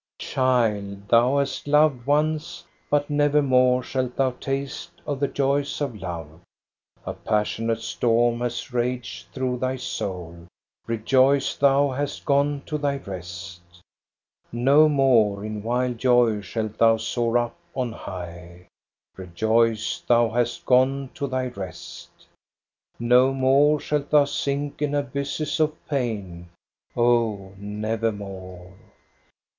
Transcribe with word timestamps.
^' 0.15 0.17
Child, 0.17 1.09
thou 1.09 1.37
hast 1.37 1.67
loved 1.67 2.07
once, 2.07 2.63
but 2.89 3.07
nevermore 3.11 3.83
Shalt 3.83 4.15
thou 4.15 4.31
taste 4.31 4.89
of 5.05 5.19
the 5.19 5.27
joys 5.27 5.79
of 5.79 5.95
love! 6.01 6.41
A 7.05 7.13
passionate 7.13 7.81
storm 7.81 8.39
has 8.41 8.73
raged 8.73 9.31
through 9.31 9.59
thy 9.59 9.75
soul 9.75 10.47
Rejoice 10.87 11.55
thou 11.55 11.91
hast 11.91 12.25
gone 12.25 12.63
to 12.65 12.79
thy 12.79 12.95
rest 12.97 13.61
I 14.51 14.57
1 14.57 14.57
68 14.57 14.57
THE 14.57 14.57
STORY 14.57 14.57
OF 14.57 14.57
GOSTA 14.57 14.57
BE 14.57 14.57
RUNG 14.57 14.65
No 14.65 14.89
more 14.89 15.45
in 15.45 15.61
wild 15.63 15.97
joy 15.99 16.41
shalt 16.41 16.77
thou 16.79 16.97
soar 16.97 17.37
up 17.37 17.57
on 17.75 17.91
high 17.91 18.67
Rejoice, 19.15 19.99
thou 20.07 20.29
hast 20.31 20.65
gone 20.65 21.11
to 21.13 21.27
thy 21.27 21.45
rest! 21.49 22.09
No 22.97 23.31
more 23.35 23.79
shalt 23.79 24.09
thou 24.09 24.25
sink 24.25 24.81
in 24.81 24.95
abysses 24.95 25.59
of 25.59 25.75
pain, 25.87 26.49
Oh, 26.97 27.53
nevermore. 27.59 28.73